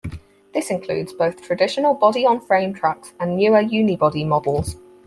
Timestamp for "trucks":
2.73-3.13